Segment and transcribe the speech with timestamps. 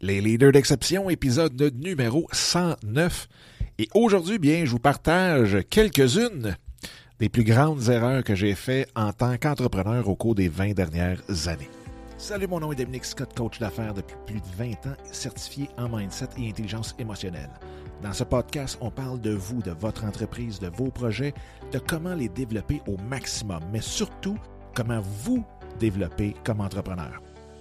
[0.00, 3.28] Les leaders d'exception, épisode numéro 109.
[3.78, 6.56] Et aujourd'hui, bien, je vous partage quelques-unes
[7.18, 11.20] des plus grandes erreurs que j'ai faites en tant qu'entrepreneur au cours des 20 dernières
[11.48, 11.68] années.
[12.16, 15.88] Salut, mon nom est Dominique Scott, coach d'affaires depuis plus de 20 ans, certifié en
[15.88, 17.50] mindset et intelligence émotionnelle.
[18.00, 21.34] Dans ce podcast, on parle de vous, de votre entreprise, de vos projets,
[21.72, 24.38] de comment les développer au maximum, mais surtout
[24.74, 25.44] comment vous
[25.80, 27.20] développer comme entrepreneur.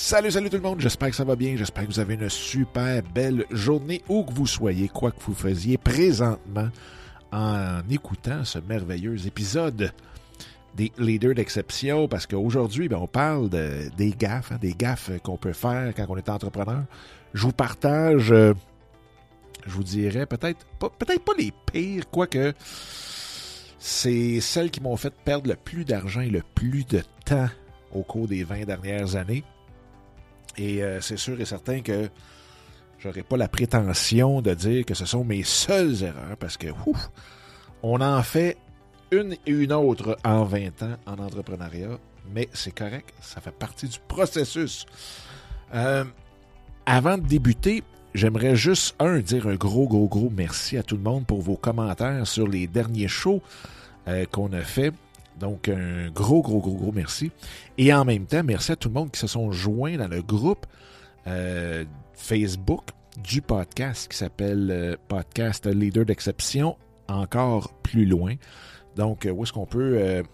[0.00, 2.30] Salut, salut tout le monde, j'espère que ça va bien, j'espère que vous avez une
[2.30, 6.68] super belle journée où que vous soyez, quoi que vous faisiez présentement
[7.32, 9.92] en écoutant ce merveilleux épisode
[10.76, 15.36] des leaders d'exception, parce qu'aujourd'hui, ben, on parle de, des gaffes, hein, des gaffes qu'on
[15.36, 16.84] peut faire quand on est entrepreneur.
[17.34, 18.54] Je vous partage, euh,
[19.66, 22.54] je vous dirais, peut-être pas, peut-être pas les pires, quoique
[23.80, 27.48] c'est celles qui m'ont fait perdre le plus d'argent et le plus de temps
[27.92, 29.42] au cours des 20 dernières années.
[30.56, 32.08] Et euh, c'est sûr et certain que
[32.98, 37.10] j'aurais pas la prétention de dire que ce sont mes seules erreurs parce que ouf,
[37.82, 38.56] on en fait
[39.10, 41.98] une et une autre en 20 ans en entrepreneuriat,
[42.34, 44.84] mais c'est correct, ça fait partie du processus.
[45.74, 46.04] Euh,
[46.86, 47.82] avant de débuter,
[48.14, 51.56] j'aimerais juste, un, dire un gros, gros, gros merci à tout le monde pour vos
[51.56, 53.42] commentaires sur les derniers shows
[54.08, 54.92] euh, qu'on a fait.
[55.38, 57.30] Donc, un gros, gros, gros, gros merci.
[57.76, 60.22] Et en même temps, merci à tout le monde qui se sont joints dans le
[60.22, 60.66] groupe
[61.26, 62.82] euh, Facebook
[63.22, 66.76] du podcast qui s'appelle euh, Podcast Leader d'exception,
[67.08, 68.34] encore plus loin.
[68.96, 70.24] Donc, où est-ce qu'on peut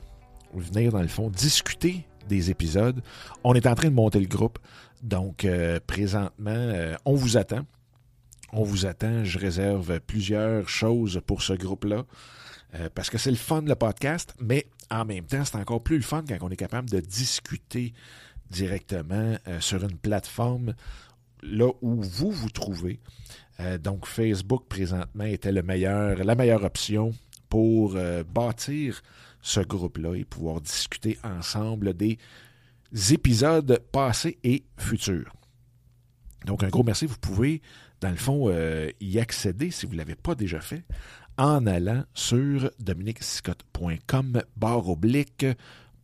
[0.54, 3.02] venir, dans le fond, discuter des épisodes?
[3.42, 4.58] On est en train de monter le groupe.
[5.02, 5.46] Donc,
[5.86, 6.72] présentement,
[7.04, 7.66] on vous attend.
[8.54, 9.22] On vous attend.
[9.22, 12.04] Je réserve plusieurs choses pour ce groupe-là.
[12.94, 16.02] parce que c'est le fun, le podcast, mais en même temps, c'est encore plus le
[16.02, 17.92] fun quand on est capable de discuter
[18.50, 20.74] directement euh, sur une plateforme
[21.42, 23.00] là où vous vous trouvez.
[23.60, 27.12] Euh, donc Facebook présentement était la meilleure option
[27.48, 29.02] pour euh, bâtir
[29.42, 32.18] ce groupe-là et pouvoir discuter ensemble des
[33.10, 35.32] épisodes passés et futurs.
[36.46, 37.06] Donc un gros merci.
[37.06, 37.60] Vous pouvez,
[38.00, 38.50] dans le fond,
[39.00, 40.84] y accéder si vous ne l'avez pas déjà fait
[41.36, 45.46] en allant sur dominicscott.com barre oblique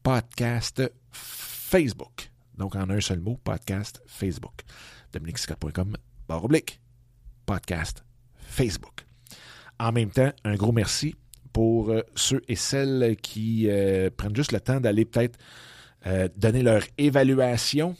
[0.02, 2.30] podcast Facebook.
[2.56, 4.62] Donc en un seul mot, podcast Facebook.
[5.12, 5.96] dominicscott.com
[6.28, 6.80] barre oblique
[7.46, 8.04] podcast
[8.36, 9.06] Facebook.
[9.78, 11.14] En même temps, un gros merci
[11.52, 15.38] pour euh, ceux et celles qui euh, prennent juste le temps d'aller peut-être
[16.06, 17.96] euh, donner leur évaluation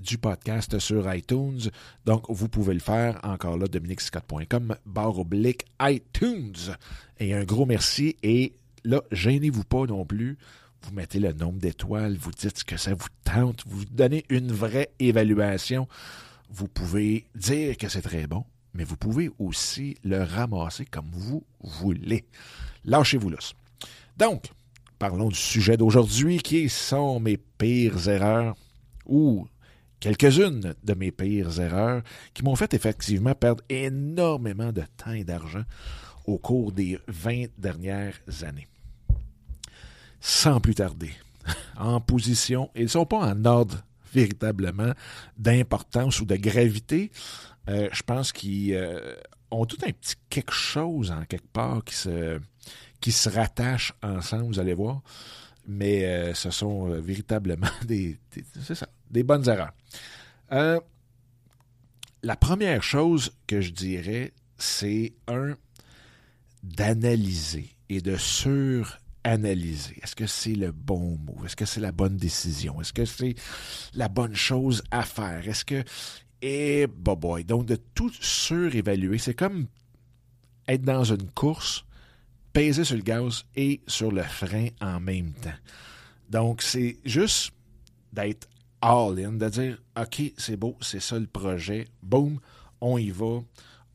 [0.00, 1.70] du podcast sur iTunes.
[2.04, 6.74] Donc, vous pouvez le faire encore là, dominicscott.com, barre oblique iTunes.
[7.18, 8.16] Et un gros merci.
[8.22, 10.38] Et là, gênez-vous pas non plus.
[10.82, 14.90] Vous mettez le nombre d'étoiles, vous dites que ça vous tente, vous donnez une vraie
[14.98, 15.86] évaluation.
[16.48, 21.44] Vous pouvez dire que c'est très bon, mais vous pouvez aussi le ramasser comme vous
[21.60, 22.24] voulez.
[22.84, 23.38] Lâchez-vous là.
[24.16, 24.50] Donc,
[24.98, 28.56] parlons du sujet d'aujourd'hui qui sont mes pires erreurs
[29.06, 29.46] ou
[30.00, 32.02] quelques-unes de mes pires erreurs
[32.34, 35.64] qui m'ont fait effectivement perdre énormément de temps et d'argent
[36.26, 38.68] au cours des 20 dernières années.
[40.20, 41.12] Sans plus tarder,
[41.76, 44.92] en position, ils ne sont pas en ordre véritablement
[45.38, 47.10] d'importance ou de gravité.
[47.68, 49.14] Euh, je pense qu'ils euh,
[49.50, 52.40] ont tout un petit quelque chose en quelque part qui se,
[53.00, 55.02] qui se rattache ensemble, vous allez voir
[55.70, 58.18] mais euh, ce sont véritablement des,
[58.64, 59.72] c'est ça, des bonnes erreurs.
[60.52, 60.80] Euh,
[62.22, 65.54] la première chose que je dirais, c'est un
[66.64, 69.98] d'analyser et de suranalyser.
[70.02, 71.38] Est-ce que c'est le bon mot?
[71.44, 72.80] Est-ce que c'est la bonne décision?
[72.80, 73.36] Est-ce que c'est
[73.94, 75.48] la bonne chose à faire?
[75.48, 75.84] Est-ce que...
[76.42, 79.66] Et eh, bah boy, donc de tout surévaluer, c'est comme
[80.66, 81.84] être dans une course,
[82.52, 85.50] peser sur le gaz et sur le frein en même temps.
[86.28, 87.52] Donc c'est juste
[88.12, 88.48] d'être
[88.80, 92.40] all-in, de dire OK, c'est beau, c'est ça le projet, boum,
[92.80, 93.40] on y va,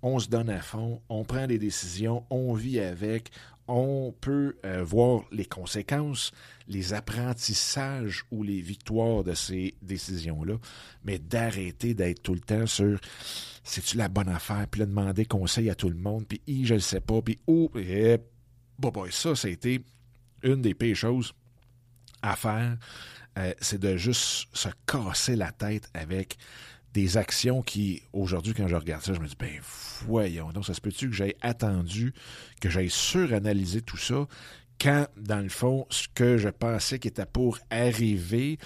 [0.02, 3.32] on se donne à fond, on prend des décisions, on vit avec,
[3.68, 6.32] on peut euh, voir les conséquences,
[6.68, 10.58] les apprentissages ou les victoires de ces décisions-là,
[11.04, 13.00] mais d'arrêter d'être tout le temps sur
[13.64, 16.80] c'est-tu la bonne affaire, puis de demander conseil à tout le monde, puis je le
[16.80, 17.72] sais pas, puis oh,
[18.80, 19.82] bon, ça, ça a été
[20.44, 21.34] une des pires choses
[22.22, 22.78] à faire,
[23.38, 26.38] euh, c'est de juste se casser la tête avec
[26.94, 29.60] des actions qui, aujourd'hui, quand je regarde ça, je me dis, ben
[30.06, 32.14] voyons, donc ça se peut-tu que j'aie attendu,
[32.62, 34.28] que j'aie suranalysé tout ça,
[34.80, 38.58] quand, dans le fond, ce que je pensais qui était pour arriver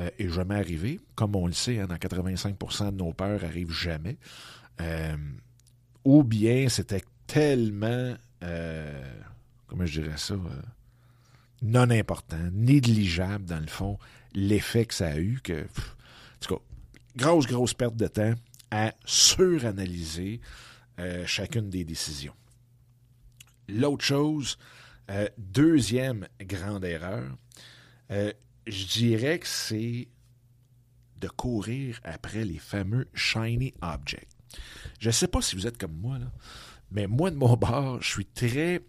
[0.00, 1.00] euh, est jamais arrivé.
[1.14, 4.16] Comme on le sait, hein, dans 85% de nos peurs arrivent jamais.
[4.80, 5.16] Euh,
[6.04, 9.12] ou bien c'était tellement, euh,
[9.72, 10.34] comment je dirais ça,
[11.62, 13.98] non important, négligeable, dans le fond,
[14.34, 16.62] l'effet que ça a eu, que, en tout cas,
[17.16, 18.34] grosse, grosse perte de temps
[18.70, 20.42] à suranalyser
[20.98, 22.34] euh, chacune des décisions.
[23.66, 24.58] L'autre chose,
[25.10, 27.34] euh, deuxième grande erreur,
[28.10, 28.30] euh,
[28.66, 30.08] je dirais que c'est
[31.16, 34.28] de courir après les fameux shiny objects.
[35.00, 36.18] Je ne sais pas si vous êtes comme moi,
[36.90, 38.82] mais moi, de mon bord, je suis très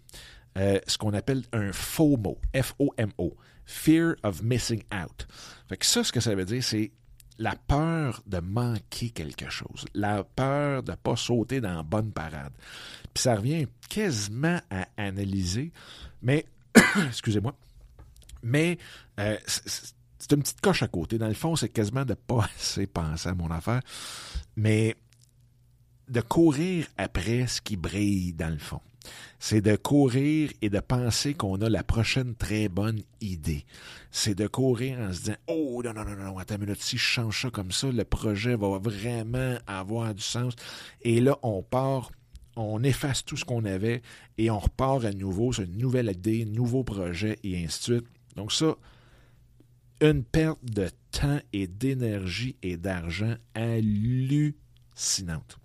[0.56, 3.36] ce qu'on appelle un FOMO, F-O-M-O,
[3.66, 5.28] Fear of Missing Out.
[5.68, 6.92] Fait que ça, ce que ça veut dire, c'est
[7.40, 12.12] la peur de manquer quelque chose, la peur de ne pas sauter dans la bonne
[12.12, 12.54] parade.
[13.14, 15.72] Puis ça revient quasiment à analyser,
[16.22, 16.46] mais,
[17.08, 17.56] excusez-moi,
[18.44, 18.78] mais
[19.20, 21.18] euh, c'est une petite coche à côté.
[21.18, 23.82] Dans le fond, c'est quasiment de ne pas assez penser à mon affaire,
[24.56, 24.96] mais
[26.10, 28.82] de courir après ce qui brille dans le fond
[29.40, 33.66] c'est de courir et de penser qu'on a la prochaine très bonne idée.
[34.12, 36.98] C'est de courir en se disant Oh non, non, non, non, attends une minute, si
[36.98, 40.54] je change ça comme ça, le projet va vraiment avoir du sens.
[41.02, 42.12] Et là, on part,
[42.56, 44.02] on efface tout ce qu'on avait
[44.38, 48.08] et on repart à nouveau sur une nouvelle idée, nouveau projet et ainsi de suite.
[48.36, 48.76] Donc, ça,
[50.02, 55.58] une perte de temps et d'énergie et d'argent hallucinante.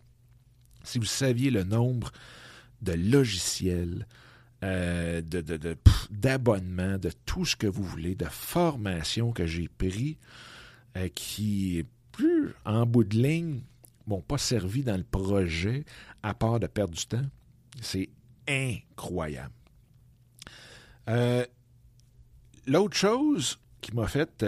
[0.85, 2.13] Si vous saviez le nombre
[2.83, 4.07] de logiciels,
[4.65, 5.77] euh, de,
[6.11, 10.19] d'abonnements, de, tout ce que vous voulez, de formation que j'ai pris,
[10.97, 13.61] euh, qui, plus en bout de ligne,
[14.07, 15.85] m'ont pas servi dans le projet,
[16.23, 17.27] à part de perdre du temps.
[17.81, 18.09] C'est
[18.49, 19.53] incroyable.
[21.09, 21.47] Euh,
[22.67, 24.45] l'autre chose qui m'a fait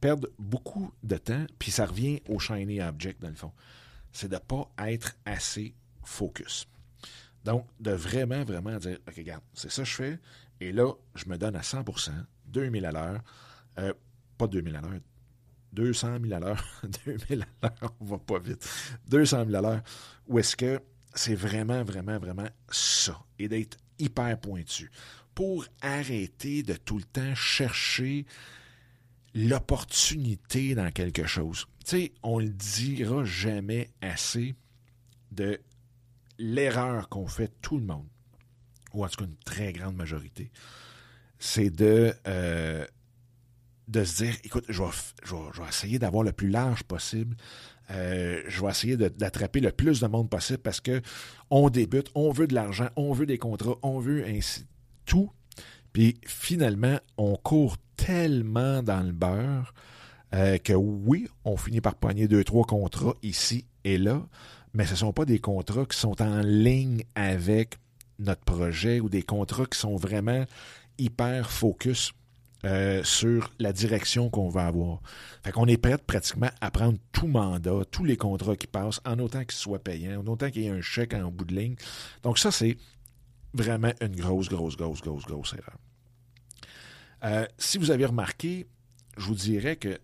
[0.00, 3.52] perdre beaucoup de temps, puis ça revient au shiny object dans le fond,
[4.12, 6.66] c'est de ne pas être assez focus.
[7.44, 10.18] Donc, de vraiment, vraiment dire, OK, regarde, c'est ça que je fais,
[10.60, 12.10] et là, je me donne à 100%
[12.46, 13.20] 2000 à l'heure,
[13.78, 13.92] euh,
[14.36, 15.00] pas 2000 à l'heure,
[15.72, 16.64] 200 000 à l'heure,
[17.06, 18.68] 2000 à l'heure, on va pas vite,
[19.08, 19.82] 200 000 à l'heure,
[20.26, 20.80] ou est-ce que
[21.14, 24.90] c'est vraiment, vraiment, vraiment ça, et d'être hyper pointu,
[25.34, 28.26] pour arrêter de tout le temps chercher
[29.34, 31.66] l'opportunité dans quelque chose.
[31.84, 34.56] Tu sais, on le dira jamais assez
[35.30, 35.60] de
[36.38, 38.06] l'erreur qu'on fait tout le monde,
[38.94, 40.50] ou en tout cas une très grande majorité,
[41.38, 42.84] c'est de, euh,
[43.88, 47.36] de se dire, écoute, je vais, essayer d'avoir le plus large possible.
[47.90, 51.00] Euh, je vais essayer d'attraper le plus de monde possible parce que
[51.50, 54.66] on débute, on veut de l'argent, on veut des contrats, on veut ainsi
[55.06, 55.30] tout.
[55.92, 59.72] Puis finalement, on court tellement dans le beurre
[60.34, 64.26] euh, que oui, on finit par pogner deux, trois contrats ici et là,
[64.78, 67.78] mais ce ne sont pas des contrats qui sont en ligne avec
[68.20, 70.46] notre projet ou des contrats qui sont vraiment
[70.98, 72.12] hyper focus
[72.64, 75.00] euh, sur la direction qu'on va avoir.
[75.42, 79.18] Fait qu'on est prêt pratiquement à prendre tout mandat, tous les contrats qui passent, en
[79.18, 81.74] autant qu'ils soient payants, en autant qu'il y ait un chèque en bout de ligne.
[82.22, 82.76] Donc ça, c'est
[83.54, 85.78] vraiment une grosse, grosse, grosse, grosse, grosse erreur.
[87.24, 88.68] Euh, si vous avez remarqué,
[89.16, 89.98] je vous dirais que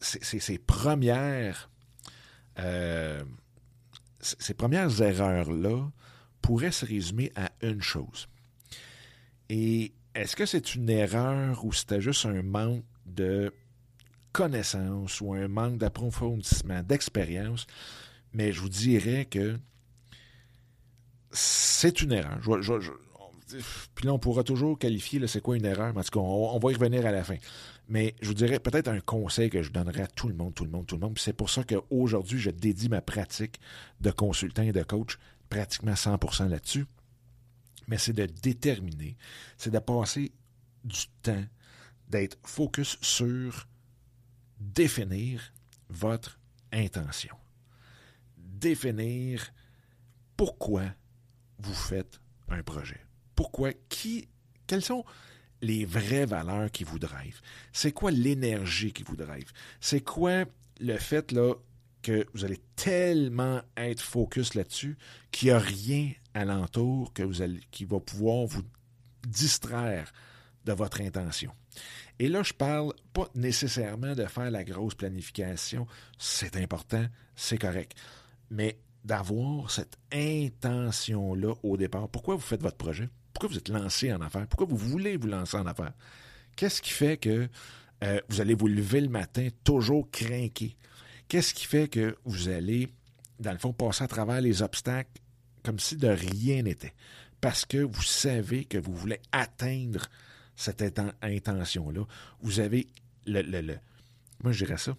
[0.00, 1.68] ces premières
[2.58, 3.22] euh,
[4.38, 5.90] ces premières erreurs-là
[6.42, 8.28] pourraient se résumer à une chose.
[9.48, 13.52] Et est-ce que c'est une erreur ou c'était juste un manque de
[14.32, 17.66] connaissance ou un manque d'approfondissement, d'expérience?
[18.32, 19.58] Mais je vous dirais que
[21.30, 22.38] c'est une erreur.
[23.94, 26.58] Puis là, on pourra toujours qualifier c'est quoi une erreur, mais en tout cas, on,
[26.58, 27.36] va y revenir à la fin.
[27.88, 30.64] Mais je vous dirais peut-être un conseil que je donnerais à tout le monde, tout
[30.64, 31.18] le monde, tout le monde.
[31.18, 33.60] c'est pour ça qu'aujourd'hui, je dédie ma pratique
[34.00, 36.86] de consultant et de coach pratiquement 100% là-dessus.
[37.86, 39.16] Mais c'est de déterminer,
[39.56, 40.32] c'est de passer
[40.82, 41.44] du temps,
[42.08, 43.68] d'être focus sur
[44.58, 45.52] définir
[45.88, 46.40] votre
[46.72, 47.36] intention.
[48.36, 49.52] Définir
[50.36, 50.82] pourquoi
[51.58, 53.05] vous faites un projet.
[53.36, 53.72] Pourquoi?
[53.88, 54.28] Qui,
[54.66, 55.04] quelles sont
[55.62, 57.40] les vraies valeurs qui vous drivent?
[57.72, 59.52] C'est quoi l'énergie qui vous drive?
[59.80, 60.44] C'est quoi
[60.80, 61.54] le fait là,
[62.02, 64.96] que vous allez tellement être focus là-dessus
[65.30, 67.22] qu'il n'y a rien alentour que
[67.70, 68.62] qui va pouvoir vous
[69.26, 70.12] distraire
[70.64, 71.52] de votre intention?
[72.18, 75.86] Et là, je parle pas nécessairement de faire la grosse planification,
[76.18, 77.94] c'est important, c'est correct,
[78.50, 82.08] mais d'avoir cette intention-là au départ.
[82.08, 83.08] Pourquoi vous faites votre projet?
[83.36, 84.46] Pourquoi vous êtes lancé en affaires?
[84.46, 85.92] Pourquoi vous voulez vous lancer en affaires?
[86.56, 87.50] Qu'est-ce qui fait que
[88.02, 90.74] euh, vous allez vous lever le matin toujours craqué?
[91.28, 92.88] Qu'est-ce qui fait que vous allez,
[93.38, 95.20] dans le fond, passer à travers les obstacles
[95.62, 96.94] comme si de rien n'était?
[97.42, 100.06] Parce que vous savez que vous voulez atteindre
[100.56, 100.82] cette
[101.20, 102.06] intention-là.
[102.40, 102.86] Vous avez
[103.26, 103.76] le, le,
[104.42, 104.96] moi je dirais ça,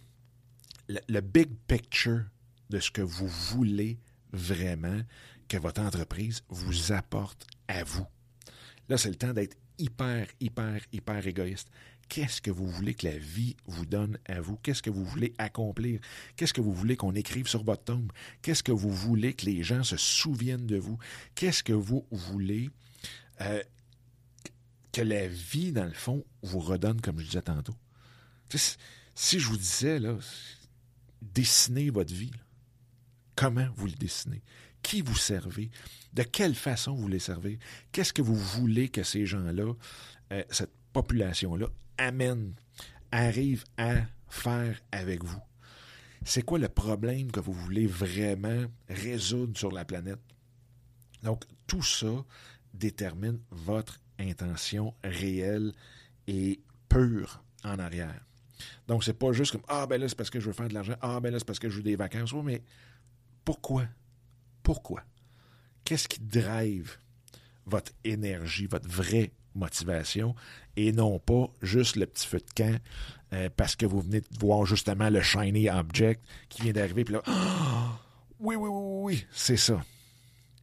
[0.88, 2.25] le, le big picture
[2.70, 3.98] de ce que vous voulez
[4.32, 5.01] vraiment
[5.48, 8.06] que votre entreprise vous apporte à vous.
[8.89, 11.70] Là, c'est le temps d'être hyper, hyper, hyper égoïste.
[12.10, 14.58] Qu'est-ce que vous voulez que la vie vous donne à vous?
[14.58, 16.00] Qu'est-ce que vous voulez accomplir?
[16.36, 18.12] Qu'est-ce que vous voulez qu'on écrive sur votre tombe?
[18.41, 20.98] Qu'est-ce que vous voulez que les gens se souviennent de vous?
[21.36, 22.70] Qu'est-ce que vous voulez
[23.41, 23.62] euh,
[24.94, 27.75] que la vie, dans le fond, vous redonne, comme je disais tantôt?
[29.13, 30.15] Si je vous disais, là,
[31.22, 32.32] dessinez votre vie,
[33.36, 34.41] comment vous le dessinez?
[34.88, 35.70] Qui vous servez?
[36.13, 37.60] De quelle façon vous les servez?
[37.91, 39.74] Qu'est-ce que vous voulez que ces gens-là,
[40.32, 41.67] euh, cette population-là,
[41.98, 42.53] amène,
[43.12, 43.96] arrive à
[44.29, 45.41] faire avec vous?
[46.24, 50.22] C'est quoi le problème que vous voulez vraiment résoudre sur la planète?
[51.22, 52.24] Donc, tout ça
[52.74, 55.74] détermine votre intention réelle
[56.27, 58.25] et pure en arrière.
[58.88, 60.74] Donc, c'est pas juste comme Ah, ben là, c'est parce que je veux faire de
[60.74, 60.96] l'argent.
[61.01, 62.34] Ah, ben là, c'est parce que je veux des vacances.
[62.46, 62.63] Mais
[63.44, 63.84] pourquoi?
[64.67, 65.01] Pourquoi?
[65.86, 66.97] Qu'est-ce qui drive
[67.65, 70.36] votre énergie, votre vraie motivation,
[70.75, 72.77] et non pas juste le petit feu de camp
[73.31, 77.13] euh, parce que vous venez de voir justement le shiny object qui vient d'arriver, puis
[77.13, 77.21] là,
[78.41, 79.81] oui, oui, oui, oui, c'est ça.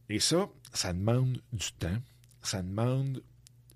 [0.07, 1.97] Et ça, ça demande du temps,
[2.43, 3.23] ça demande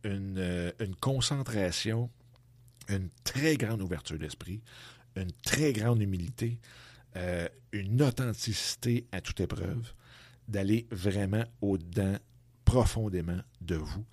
[0.03, 2.07] une, euh, une concentration,
[2.87, 4.61] une très grande ouverture d'esprit,
[5.15, 6.59] une très grande humilité,
[7.15, 9.93] euh, une authenticité à toute épreuve,
[10.47, 12.17] d'aller vraiment au-dedans
[12.65, 14.05] profondément de vous,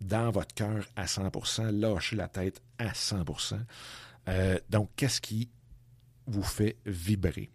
[0.00, 3.58] dans votre cœur à 100%, lâcher la tête à 100%.
[4.28, 5.50] Euh, donc, qu'est-ce qui
[6.26, 7.50] vous fait vibrer,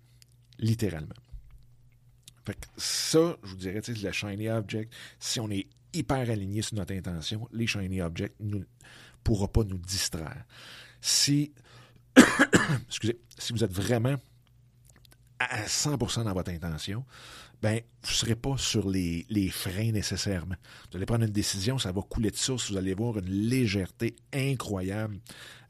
[0.59, 1.15] littéralement?
[2.45, 6.75] Fait que ça, je vous dirais, le shiny object, si on est hyper aligné sur
[6.75, 8.59] notre intention, les shiny objects ne
[9.23, 10.45] pourront pas nous distraire.
[11.01, 11.51] Si,
[12.87, 14.15] excusez, si vous êtes vraiment
[15.39, 17.05] à 100% dans votre intention,
[17.61, 20.55] ben, vous ne serez pas sur les, freins nécessairement.
[20.89, 24.15] Vous allez prendre une décision, ça va couler de source, vous allez voir une légèreté
[24.33, 25.19] incroyable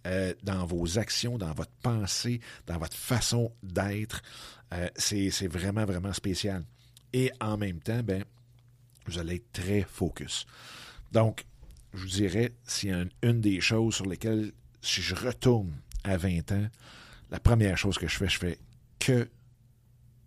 [0.05, 4.21] euh, dans vos actions, dans votre pensée, dans votre façon d'être.
[4.73, 6.65] Euh, c'est vraiment, vraiment spécial.
[7.13, 8.23] Et en même temps, ben,
[9.05, 10.45] vous allez être très focus.
[11.11, 11.45] Donc,
[11.93, 12.51] je vous dirais,
[12.83, 16.67] a une, des choses sur lesquelles, si je retourne à 20 ans,
[17.31, 18.59] la première chose que je fais, je fais
[18.99, 19.29] que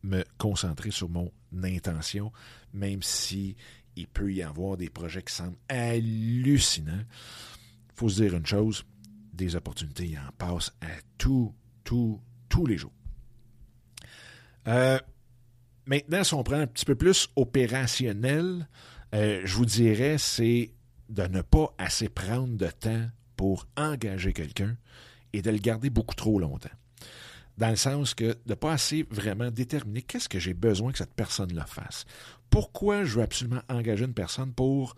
[0.03, 1.31] me concentrer sur mon
[1.63, 2.33] intention,
[2.73, 3.57] même si
[3.97, 7.05] il peut y avoir des projets qui semblent hallucinants.
[7.89, 8.85] Il faut se dire une chose,
[9.33, 10.89] des opportunités, il en passe à
[11.19, 11.53] tous,
[11.85, 12.93] tous, tous les jours.
[14.69, 14.99] Euh,
[15.87, 18.69] maintenant, si on prend un petit peu plus opérationnel,
[19.15, 20.73] euh, je vous dirais, c'est
[21.09, 24.77] de ne pas assez prendre de temps pour engager quelqu'un
[25.33, 26.71] et de le garder beaucoup trop longtemps
[27.61, 30.99] dans le sens que de ne pas assez vraiment déterminer qu'est-ce que j'ai besoin que
[30.99, 32.07] cette personne-là fasse.
[32.49, 34.97] Pourquoi je veux absolument engager une personne pour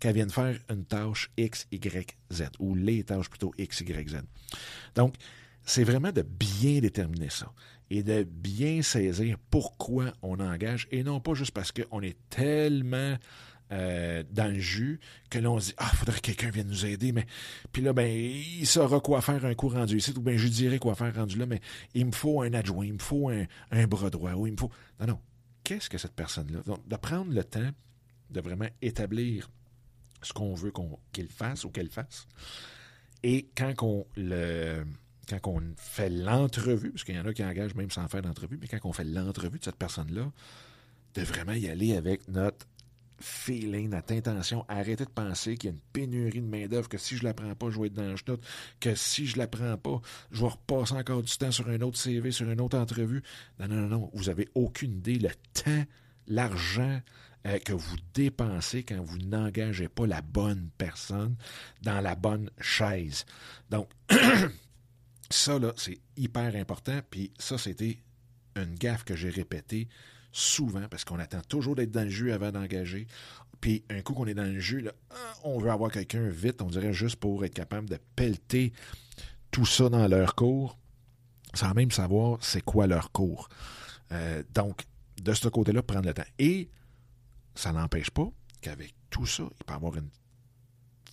[0.00, 4.16] qu'elle vienne faire une tâche X, Y, Z, ou les tâches plutôt X, Y, Z.
[4.94, 5.16] Donc,
[5.64, 7.52] c'est vraiment de bien déterminer ça
[7.90, 13.16] et de bien saisir pourquoi on engage et non pas juste parce qu'on est tellement
[13.72, 17.12] euh, dans le jus, que l'on se dit Ah, faudrait que quelqu'un vienne nous aider,
[17.12, 17.26] mais
[17.72, 20.78] puis là, ben, il saura quoi faire un coup rendu ici, ou bien je dirais
[20.78, 21.60] quoi faire rendu là, mais
[21.94, 24.70] il me faut un adjoint, il me faut un, bras droit, ou il me faut.
[25.00, 25.20] Non, non.
[25.62, 26.60] Qu'est-ce que cette personne-là?
[26.66, 27.70] Donc, de prendre le temps
[28.30, 29.50] de vraiment établir
[30.20, 30.72] ce qu'on veut
[31.12, 32.26] qu'il fasse ou qu'elle fasse.
[33.22, 34.84] Et quand le
[35.28, 38.58] quand on fait l'entrevue, parce qu'il y en a qui engagent même sans faire d'entrevue,
[38.60, 40.30] mais quand on fait l'entrevue de cette personne-là,
[41.14, 42.66] de vraiment y aller avec notre
[43.20, 47.16] feeling, notre intention, arrêtez de penser qu'il y a une pénurie de main-d'œuvre, que si
[47.16, 48.44] je la prends pas, je vais être dans le chenoute,
[48.80, 51.98] que si je la prends pas, je vais repasser encore du temps sur un autre
[51.98, 53.22] CV, sur une autre entrevue.
[53.58, 54.10] Non, non, non, non.
[54.14, 55.18] Vous avez aucune idée.
[55.18, 55.84] Le temps,
[56.26, 57.00] l'argent,
[57.46, 61.36] euh, que vous dépensez quand vous n'engagez pas la bonne personne
[61.82, 63.26] dans la bonne chaise.
[63.68, 63.90] Donc,
[65.30, 67.00] ça, là, c'est hyper important.
[67.10, 67.98] Puis ça, c'était
[68.56, 69.88] une gaffe que j'ai répétée
[70.34, 73.06] souvent parce qu'on attend toujours d'être dans le jus avant d'engager.
[73.60, 74.92] Puis un coup qu'on est dans le jus, là,
[75.44, 78.72] on veut avoir quelqu'un vite, on dirait juste pour être capable de pelleter
[79.50, 80.76] tout ça dans leur cours,
[81.54, 83.48] sans même savoir c'est quoi leur cours.
[84.12, 84.82] Euh, donc,
[85.22, 86.22] de ce côté-là, prendre le temps.
[86.38, 86.68] Et
[87.54, 88.28] ça n'empêche pas
[88.60, 90.10] qu'avec tout ça, il peut y avoir une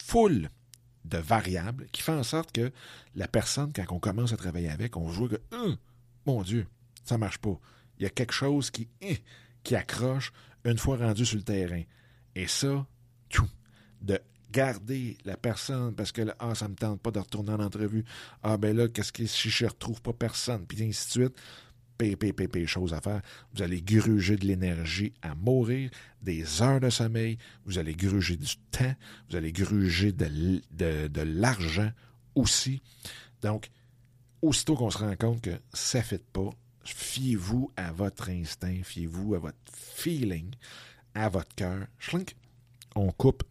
[0.03, 0.49] foule
[1.05, 2.71] de variables qui fait en sorte que
[3.15, 5.77] la personne, quand on commence à travailler avec, on voit que, hum,
[6.25, 6.67] mon Dieu,
[7.05, 7.59] ça marche pas.
[8.01, 9.13] Il y a quelque chose qui, hein,
[9.63, 10.33] qui accroche
[10.65, 11.83] une fois rendu sur le terrain.
[12.35, 12.87] Et ça,
[14.01, 14.19] de
[14.51, 18.03] garder la personne parce que là, ah, ça me tente pas de retourner en entrevue.
[18.41, 21.37] Ah, ben là, qu'est-ce que si je retrouve pas personne, puis ainsi de suite.
[21.99, 23.21] Pépé, choses à faire.
[23.53, 25.91] Vous allez gruger de l'énergie à mourir,
[26.23, 28.95] des heures de sommeil, vous allez gruger du temps,
[29.29, 31.91] vous allez gruger de, de, l'argent
[32.33, 32.81] aussi.
[33.43, 33.69] Donc,
[34.41, 36.49] aussitôt qu'on se rend compte que ça ne fait pas,
[36.83, 40.51] fiez-vous à votre instinct, fiez-vous à votre feeling,
[41.13, 41.85] à votre cœur.
[42.95, 43.43] On coupe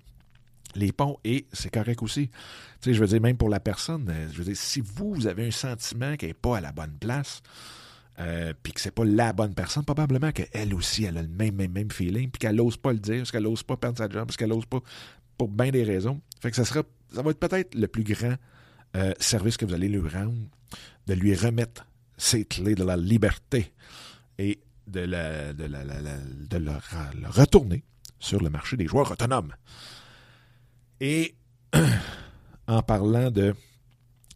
[0.75, 2.29] les ponts et c'est correct aussi.
[2.29, 2.37] Tu
[2.91, 5.27] sais, je veux dire, même pour la personne, euh, je veux dire, si vous, vous
[5.27, 7.43] avez un sentiment qui n'est pas à la bonne place,
[8.19, 11.55] euh, puis que c'est pas la bonne personne, probablement qu'elle aussi, elle a le même,
[11.55, 14.09] même, même feeling, puis qu'elle n'ose pas le dire, parce qu'elle n'ose pas perdre sa
[14.09, 14.81] job, parce qu'elle n'ose pas,
[15.39, 16.21] pour bien des raisons.
[16.41, 16.83] Fait que ça sera,
[17.15, 18.35] ça va être peut-être le plus grand
[18.97, 20.35] euh, service que vous allez lui rendre,
[21.07, 21.87] de lui remettre
[22.21, 23.73] ses clés de la liberté
[24.39, 27.83] et de, la, le, retourner
[28.19, 29.55] sur le marché des joueurs autonomes.
[31.01, 31.35] Et
[32.67, 33.55] en parlant de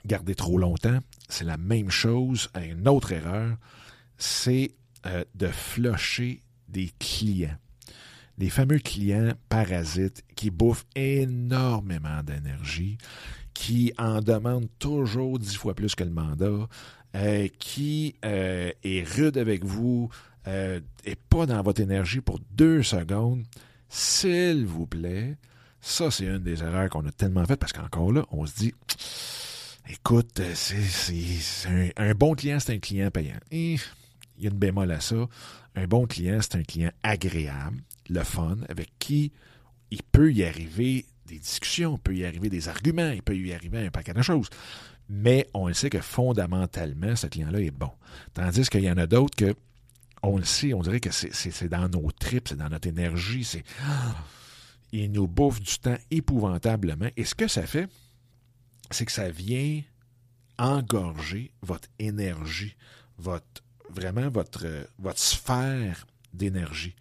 [0.07, 0.99] garder trop longtemps,
[1.29, 2.49] c'est la même chose.
[2.55, 3.57] Une autre erreur,
[4.17, 4.75] c'est
[5.07, 7.59] euh, de flusher des clients.
[8.39, 12.97] Les fameux clients parasites qui bouffent énormément d'énergie,
[13.53, 16.67] qui en demandent toujours dix fois plus que le mandat,
[17.15, 20.11] euh, qui euh, est rude avec vous,
[20.47, 23.45] et pas dans votre énergie pour deux secondes,
[23.89, 25.39] s'il vous plaît,
[25.81, 28.75] ça c'est une des erreurs qu'on a tellement faites parce qu'encore là, on se dit,
[29.91, 33.39] Écoute, euh, c'est un, bon client, c'est un client payant.
[33.51, 33.79] il
[34.39, 35.29] y a une bémol à ça.
[35.75, 39.31] Un bon client, c'est un client agréable, le fun, avec qui
[39.91, 43.53] il peut y arriver des discussions, il peut y arriver des arguments, il peut y
[43.53, 44.49] arriver un paquet de choses.
[45.09, 47.91] Mais on le sait que fondamentalement, ce client-là est bon.
[48.33, 49.55] Tandis qu'il y en a d'autres que,
[50.23, 53.65] on le sait, on dirait que c'est dans nos tripes, c'est dans notre énergie, c'est.
[54.93, 57.09] Il nous bouffe du temps épouvantablement.
[57.17, 57.89] Et ce que ça fait,
[58.93, 59.83] c'est que ça vient
[60.57, 62.77] engorger votre énergie,
[63.19, 64.67] votre vraiment votre,
[64.99, 66.95] votre sphère d'énergie.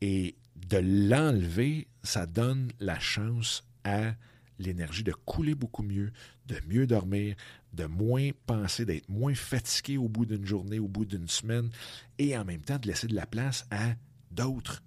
[0.00, 4.14] Et de l'enlever, ça donne la chance à
[4.58, 6.12] l'énergie de couler beaucoup mieux,
[6.46, 7.36] de mieux dormir,
[7.72, 11.70] de moins penser, d'être moins fatigué au bout d'une journée, au bout d'une semaine,
[12.18, 13.94] et en même temps de laisser de la place à
[14.30, 14.82] d'autres,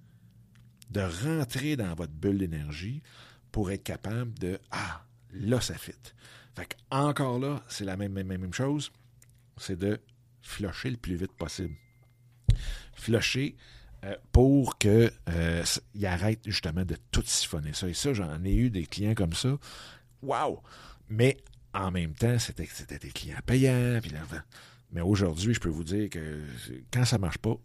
[0.90, 3.02] de rentrer dans votre bulle d'énergie
[3.52, 5.94] pour être capable de Ah, là, ça fit.
[6.56, 8.92] Fait encore là, c'est la même, même, même chose.
[9.58, 10.00] C'est de
[10.42, 11.76] flusher le plus vite possible.
[12.94, 13.56] Flusher
[14.04, 15.64] euh, pour qu'il euh,
[16.04, 17.88] arrête justement de tout siphonner ça.
[17.88, 19.58] Et ça, j'en ai eu des clients comme ça.
[20.22, 20.60] Waouh!
[21.10, 21.38] Mais
[21.74, 24.00] en même temps, c'était, des clients payants.
[24.92, 26.42] mais aujourd'hui, je peux vous dire que
[26.92, 27.56] quand ça ne marche pas,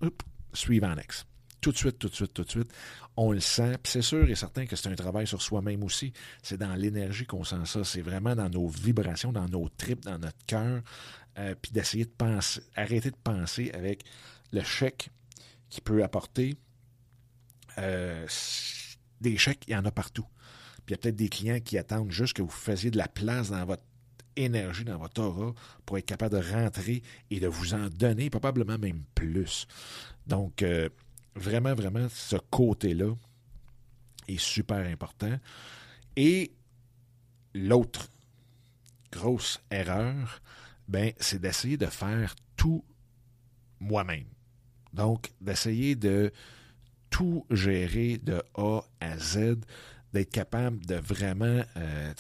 [0.53, 1.27] suivant next
[1.67, 2.73] tout de suite, tout de suite, tout de suite.
[3.17, 3.77] On le sent.
[3.83, 6.13] c'est sûr et certain que c'est un travail sur soi-même aussi.
[6.41, 7.83] C'est dans l'énergie qu'on sent ça.
[7.83, 10.83] C'est vraiment dans nos vibrations, dans nos tripes, dans notre cœur.
[11.39, 14.05] Euh, puis d'essayer de penser, arrêter de penser avec
[14.53, 15.11] le chèque
[15.69, 16.57] qui peut apporter.
[17.79, 18.27] Euh,
[19.21, 20.27] des chèques, il y en a partout.
[20.85, 23.09] Puis il y a peut-être des clients qui attendent juste que vous fassiez de la
[23.09, 23.83] place dans votre
[24.37, 28.79] énergie, dans votre aura, pour être capable de rentrer et de vous en donner, probablement
[28.79, 29.67] même plus.
[30.27, 30.89] Donc, euh,
[31.37, 33.15] Vraiment, vraiment, ce côté-là
[34.27, 35.39] est super important.
[36.17, 36.55] Et
[37.55, 38.09] l'autre
[39.13, 40.41] grosse erreur,
[40.89, 42.83] ben, c'est d'essayer de faire tout
[43.81, 44.25] moi-même.
[44.97, 46.33] Donc, d'essayer de
[47.11, 49.57] tout gérer de A à Z,
[50.13, 52.13] d'être capable de vraiment euh,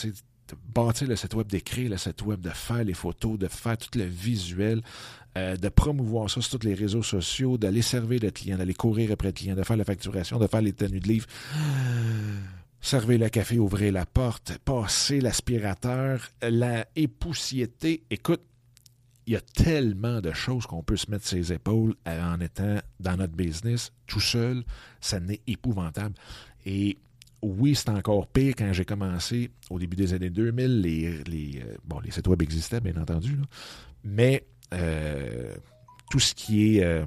[0.48, 3.76] de bâtir le site web, d'écrire le site web, de faire les photos, de faire
[3.76, 4.80] tout le visuel,
[5.36, 9.12] euh, de promouvoir ça sur tous les réseaux sociaux, d'aller servir le client, d'aller courir
[9.12, 11.26] après le client, de faire la facturation, de faire les tenues de livre,
[12.80, 18.04] servir le café, ouvrir la porte, passer l'aspirateur, la époussiété.
[18.10, 18.42] Écoute,
[19.26, 23.16] il y a tellement de choses qu'on peut se mettre ses épaules en étant dans
[23.16, 24.62] notre business tout seul,
[25.00, 26.14] ça n'est épouvantable.
[26.64, 26.98] Et
[27.42, 30.80] oui, c'est encore pire quand j'ai commencé au début des années 2000.
[30.80, 33.36] Les, les, euh, bon, les sites web existaient, bien entendu,
[34.04, 35.54] mais euh,
[36.10, 37.04] tout ce qui est euh,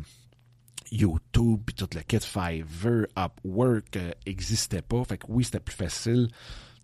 [0.91, 5.03] YouTube puis toute la quête Fiverr, Upwork n'existait pas.
[5.05, 6.29] Fait que oui, c'était plus facile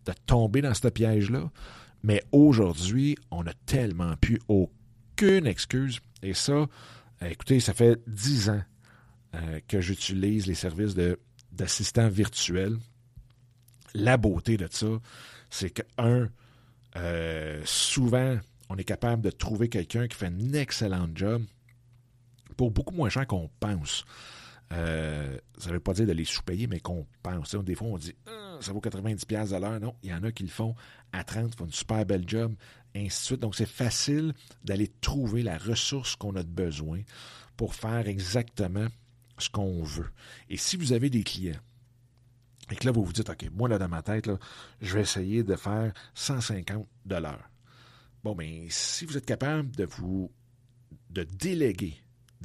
[0.05, 1.51] de tomber dans ce piège-là.
[2.03, 4.39] Mais aujourd'hui, on n'a tellement plus
[5.15, 5.99] aucune excuse.
[6.21, 6.67] Et ça,
[7.21, 8.63] écoutez, ça fait dix ans
[9.67, 10.95] que j'utilise les services
[11.51, 12.77] d'assistants virtuels
[13.95, 14.87] la beauté de ça,
[15.49, 16.29] c'est que, un,
[16.97, 18.37] euh, souvent,
[18.69, 21.43] on est capable de trouver quelqu'un qui fait un excellent job
[22.57, 24.05] pour beaucoup moins cher qu'on pense.
[24.73, 27.55] Euh, ça ne veut pas dire de les sous-payer, mais qu'on pense.
[27.55, 29.79] Des fois, on dit ah, ça vaut 90$ à l'heure.
[29.79, 30.75] Non, il y en a qui le font
[31.11, 32.53] à 30, font une super belle job,
[32.95, 33.39] ainsi de suite.
[33.39, 37.01] Donc, c'est facile d'aller trouver la ressource qu'on a de besoin
[37.57, 38.87] pour faire exactement
[39.37, 40.09] ce qu'on veut.
[40.49, 41.59] Et si vous avez des clients
[42.71, 44.29] et que là, vous vous dites, OK, moi, là, dans ma tête,
[44.81, 47.49] je vais essayer de faire 150 dollars.
[48.23, 50.31] Bon, mais ben, si vous êtes capable de vous
[51.11, 51.95] de déléguer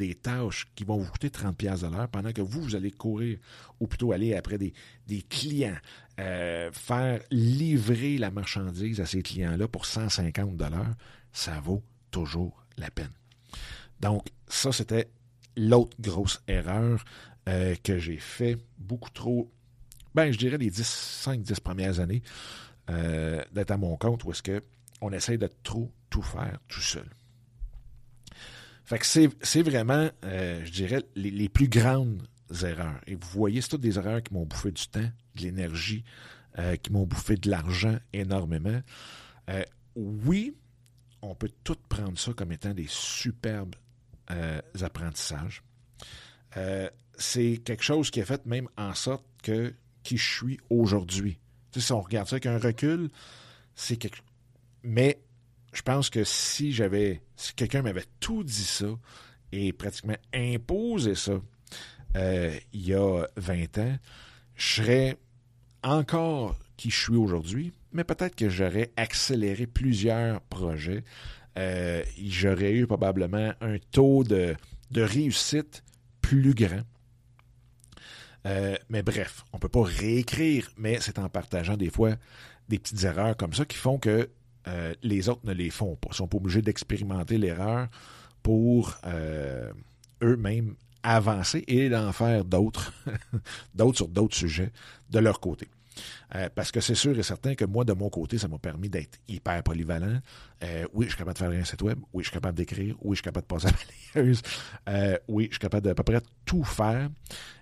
[0.00, 3.38] des tâches qui vont vous coûter 30 pièces l'heure pendant que vous, vous allez courir,
[3.80, 4.72] ou plutôt aller après des,
[5.28, 5.76] clients,
[6.18, 10.94] euh, faire livrer la marchandise à ces clients-là pour 150 dollars,
[11.32, 13.12] ça vaut toujours la peine.
[14.00, 15.10] Donc, ça, c'était
[15.56, 17.04] l'autre grosse erreur
[17.48, 19.50] euh, que j'ai fait beaucoup trop
[20.14, 22.22] ben, je dirais les 10, 5-10 premières années
[22.88, 27.06] euh, d'être à mon compte où est-ce qu'on essaie de trop tout faire tout seul.
[29.02, 32.22] C'est vraiment, euh, je dirais, les, plus grandes
[32.62, 33.00] erreurs.
[33.06, 36.04] Et vous voyez, c'est toutes des erreurs qui m'ont bouffé du temps, de l'énergie,
[36.58, 38.80] euh, qui m'ont bouffé de l'argent énormément.
[39.96, 40.56] oui,
[41.22, 43.74] on peut tout prendre ça comme étant des superbes
[44.80, 45.62] apprentissages.
[47.18, 51.38] c'est quelque chose qui a fait même en sorte que qui je suis aujourd'hui.
[51.72, 53.10] Tu si on regarde ça avec un recul,
[53.74, 54.20] c'est quelque
[54.82, 55.20] Mais
[55.72, 57.22] je pense que si j'avais.
[57.36, 58.86] Si quelqu'un m'avait tout dit ça
[59.52, 61.40] et pratiquement imposé ça
[62.16, 63.96] euh, il y a 20 ans,
[64.56, 65.16] je serais
[65.82, 71.04] encore qui je suis aujourd'hui, mais peut-être que j'aurais accéléré plusieurs projets.
[71.58, 74.54] Euh, j'aurais eu probablement un taux de,
[74.90, 75.84] de réussite
[76.20, 76.82] plus grand.
[78.46, 82.14] Euh, mais bref, on ne peut pas réécrire, mais c'est en partageant des fois
[82.68, 84.30] des petites erreurs comme ça qui font que
[84.68, 86.08] euh, les autres ne les font pas.
[86.12, 87.88] Ils sont pas obligés d'expérimenter l'erreur
[88.42, 89.72] pour euh,
[90.22, 92.92] eux-mêmes avancer et d'en faire d'autres,
[93.74, 94.72] d'autres sur d'autres sujets
[95.10, 95.68] de leur côté.
[96.34, 98.88] Euh, parce que c'est sûr et certain que moi, de mon côté, ça m'a permis
[98.88, 100.20] d'être hyper polyvalent.
[100.92, 101.98] Oui, je suis capable de faire un site web.
[102.12, 102.96] Oui, je suis capable d'écrire.
[103.00, 104.42] Oui, je suis capable de passer à la balayeuse.
[105.28, 107.08] Oui, je suis capable de à peu près tout faire.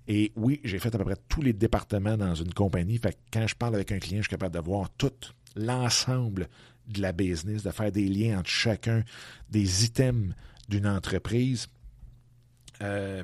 [0.06, 2.98] Et oui, j'ai fait à peu près tous les départements dans une compagnie.
[2.98, 5.12] Fait que quand je parle avec un client, je suis capable de voir tout
[5.58, 6.48] l'ensemble
[6.88, 9.04] de la business, de faire des liens entre chacun
[9.50, 10.34] des items
[10.68, 11.68] d'une entreprise.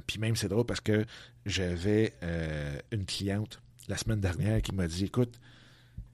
[0.06, 1.04] puis même, c'est drôle parce que
[1.46, 2.14] j'avais
[2.90, 5.38] une cliente la semaine dernière qui m'a dit Écoute,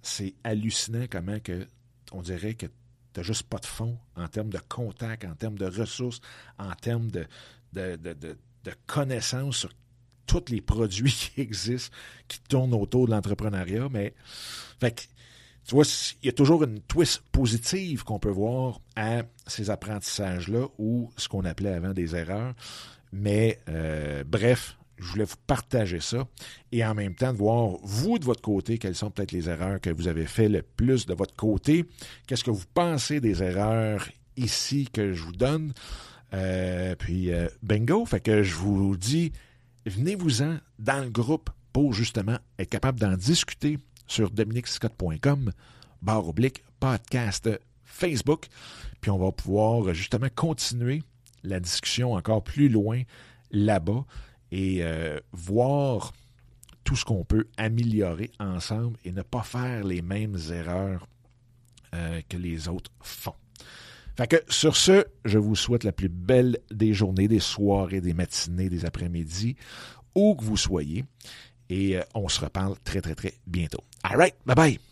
[0.02, 1.66] c'est hallucinant comment que
[2.12, 5.58] on dirait que tu n'as juste pas de fond en termes de contact, en termes
[5.58, 6.20] de ressources,
[6.58, 7.26] en termes de,
[7.72, 8.36] de,
[8.86, 9.70] connaissances sur
[10.26, 11.96] tous les produits qui existent,
[12.28, 13.88] qui tournent autour de l'entrepreneuriat.
[13.90, 14.14] Mais,
[14.80, 15.08] fait
[15.66, 15.84] tu vois,
[16.22, 21.28] il y a toujours une twist positive qu'on peut voir à ces apprentissages-là ou ce
[21.28, 22.54] qu'on appelait avant des erreurs.
[23.12, 26.26] Mais, euh, bref, je voulais vous partager ça
[26.72, 29.80] et en même temps de voir, vous, de votre côté, quelles sont peut-être les erreurs
[29.80, 31.86] que vous avez fait le plus de votre côté.
[32.26, 35.72] Qu'est-ce que vous pensez des erreurs ici que je vous donne?
[36.34, 39.32] Euh, puis, euh, bingo, fait que je vous dis,
[39.86, 43.78] venez-vous-en dans le groupe pour justement être capable d'en discuter
[44.10, 45.52] sur dominicscott.com,
[46.02, 47.48] barre oblique, podcast
[47.84, 48.48] Facebook.
[49.00, 51.02] Puis on va pouvoir justement continuer
[51.44, 53.02] la discussion encore plus loin
[53.52, 54.04] là-bas
[54.50, 56.12] et euh, voir
[56.82, 61.06] tout ce qu'on peut améliorer ensemble et ne pas faire les mêmes erreurs
[61.94, 63.34] euh, que les autres font.
[64.16, 68.12] Fait que sur ce, je vous souhaite la plus belle des journées, des soirées, des
[68.12, 69.54] matinées, des après-midi,
[70.16, 71.04] où que vous soyez.
[71.70, 73.82] Et euh, on se reparle très, très, très bientôt.
[74.02, 74.89] All right, bye bye.